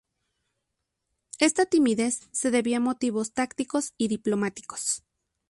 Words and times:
Esta 1.37 1.67
timidez 1.67 2.27
se 2.31 2.49
debía 2.49 2.77
a 2.77 2.79
motivos 2.79 3.33
tácticos 3.33 3.93
y 3.99 4.07
diplomáticos. 4.07 5.03